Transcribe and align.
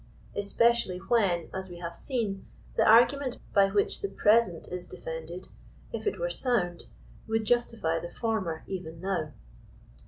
Especially 0.35 0.97
when, 0.97 1.47
as 1.53 1.69
we 1.69 1.77
have 1.77 1.93
seen, 1.95 2.47
the 2.75 2.83
ar 2.83 3.05
gument 3.05 3.37
by 3.53 3.67
which 3.69 4.01
the 4.01 4.07
present 4.07 4.67
is 4.69 4.87
defendeil, 4.87 5.43
if 5.93 6.07
it 6.07 6.17
were 6.19 6.27
sound, 6.27 6.85
would 7.27 7.45
justify 7.45 7.99
the 7.99 8.09
former, 8.09 8.63
even 8.65 8.99
now. 8.99 9.31